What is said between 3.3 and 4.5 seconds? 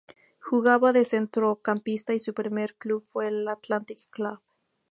Athletic Club.